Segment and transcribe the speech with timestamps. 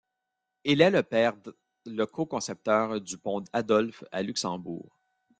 [0.63, 1.51] Il est le père d',
[1.85, 4.89] le co-concepteur du pont Adolphe à Luxembourg.